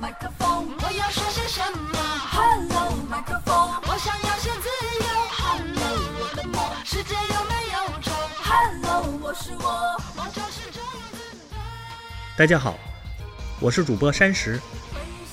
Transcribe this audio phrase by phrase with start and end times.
[0.00, 1.98] 麦克风，我要说些什么
[2.32, 4.66] ？Hello，麦克风，我想要些自
[4.98, 5.06] 由。
[5.30, 5.84] Hello，
[6.20, 11.18] 我的梦，世界有没有虫？Hello，我是我，我就是这样子。
[12.34, 12.78] 大家好，
[13.60, 14.58] 我是主播山石，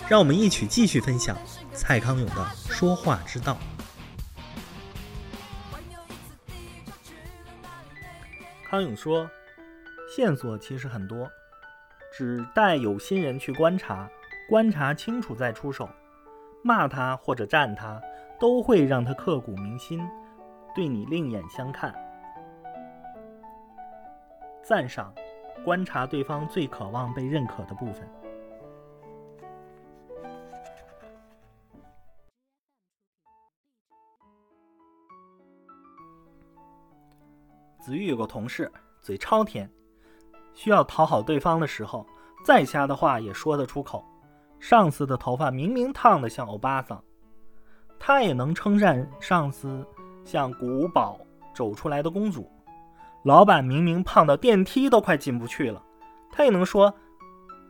[0.09, 1.37] 让我们一起继续分享
[1.73, 3.57] 蔡康永的说话之道。
[8.69, 9.31] 康永说，
[10.13, 11.31] 线索其实很多。
[12.13, 14.09] 只待有心人去观察，
[14.49, 15.87] 观察清楚再出手。
[16.63, 18.01] 骂他或者赞他，
[18.39, 20.05] 都会让他刻骨铭心，
[20.75, 21.93] 对你另眼相看。
[24.63, 25.13] 赞赏，
[25.63, 28.09] 观察对方最渴望被认可的部分。
[37.79, 38.69] 子玉有个同事，
[39.01, 39.69] 嘴超甜。
[40.53, 42.05] 需要讨好对方的时候，
[42.43, 44.03] 再瞎的话也说得出口。
[44.59, 47.01] 上司的头发明明烫得像欧巴桑，
[47.99, 49.85] 他也能称赞上司
[50.25, 51.19] 像古堡
[51.53, 52.49] 走出来的公主。
[53.23, 55.81] 老板明明胖到电梯都快进不去了，
[56.31, 56.93] 他也能说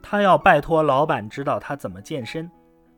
[0.01, 2.49] 他要拜托老板指导他怎么健身，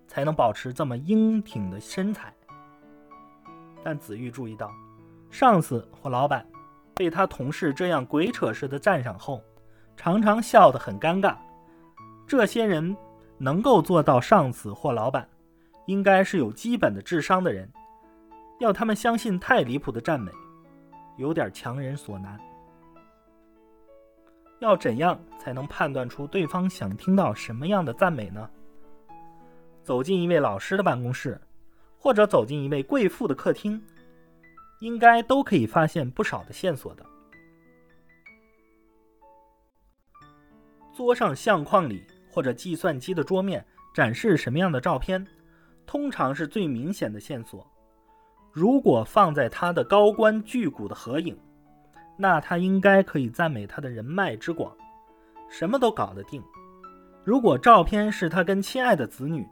[0.07, 2.33] 才能保持这么英挺的身材。
[3.83, 4.71] 但子玉注意到，
[5.29, 6.45] 上司或老板
[6.95, 9.41] 被他同事这样鬼扯似的赞赏后。
[9.95, 11.35] 常常笑得很尴尬。
[12.25, 12.95] 这些人
[13.39, 15.27] 能够做到上司或老板，
[15.87, 17.67] 应该是有基本的智商的人。
[18.59, 20.31] 要他们相信太离谱的赞美，
[21.17, 22.37] 有点强人所难。
[24.59, 28.49] 要怎样才能判断出对方想听到什么样的赞美呢？
[29.81, 31.39] 走进一位老师的办公室，
[31.97, 33.81] 或者走进一位贵妇的客厅，
[34.81, 37.05] 应该都可以发现不少的线索的。
[40.93, 45.25] 桌上相框里或者计算机的桌面展示什么样的照片，
[45.85, 47.65] 通常是最明显的线索。
[48.51, 51.37] 如果放在他的高官巨贾的合影，
[52.17, 54.75] 那他应该可以赞美他的人脉之广，
[55.49, 56.43] 什么都搞得定。
[57.23, 59.47] 如果照片是他跟亲爱的子女，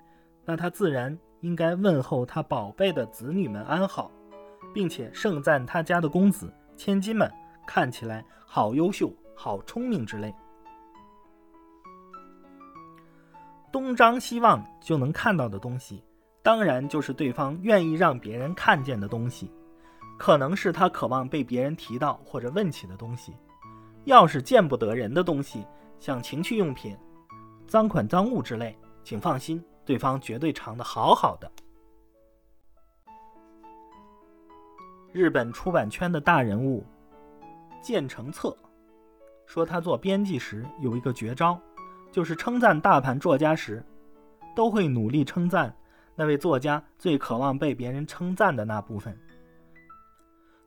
[0.45, 4.11] 那他自然应该问候他宝贝的子女们安好，
[4.73, 7.31] 并且盛赞他家的公子千金们
[7.67, 10.33] 看起来好优秀、好聪明之类。
[13.77, 16.03] 东张西望就能看到的东西，
[16.41, 19.51] 当然就是对方愿意让别人看见的东西，
[20.17, 23.35] 可能是他渴望被别人提到或者问起的东西。
[24.05, 25.63] 要是见不得人的东西，
[25.99, 26.97] 像情趣用品、
[27.67, 31.51] 赃款赃物之类，请放心，对方绝对藏得好好的。
[35.11, 36.83] 日本出版圈的大人物
[37.79, 38.57] 建成策
[39.45, 41.61] 说，他做编辑时有一个绝招。
[42.11, 43.85] 就是称赞大盘作家时，
[44.55, 45.75] 都会努力称赞
[46.15, 49.15] 那位作家最渴望被别人称赞的那部分。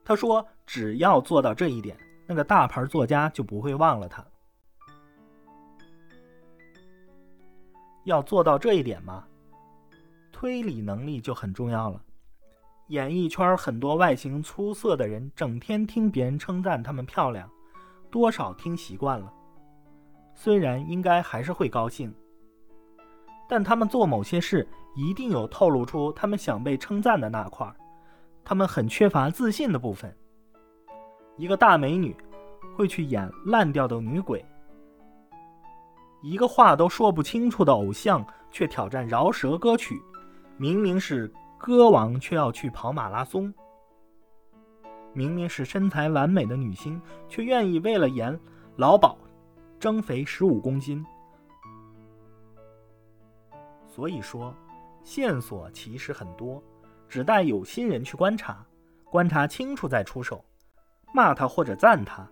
[0.03, 4.25] 他说：“只要做到这一点，那个大牌作家就不会忘了他。
[8.05, 9.25] 要做到这一点嘛？
[10.31, 12.01] 推理能力就很重要了。
[12.87, 17.49] 演艺圈很多外形出色的人，整天听别人称赞他们漂亮，
[18.09, 19.31] 多少听习惯了。”
[20.33, 22.13] 虽然应该还是会高兴，
[23.47, 27.75] 但他们做某些事一定有透露出他们想被称赞的那块儿
[28.43, 30.15] 他们很缺乏自信的部分。
[31.37, 32.15] 一个大美女
[32.75, 34.43] 会去演烂掉的女鬼，
[36.21, 40.01] 一个话都说不清楚的偶像却挑战饶舌歌曲，
[40.57, 43.53] 明明是歌王却要去跑马拉松，
[45.13, 48.37] 明明是身材完美的女星却愿意为了演
[48.75, 49.15] 老鸨。
[49.81, 51.03] 增肥十五公斤，
[53.87, 54.55] 所以说
[55.03, 56.61] 线索其实很多，
[57.09, 58.63] 只待有心人去观察，
[59.05, 60.45] 观察清楚再出手。
[61.15, 62.29] 骂他或者赞他，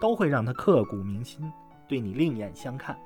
[0.00, 1.48] 都会让他刻骨铭心，
[1.86, 2.98] 对你另眼相看。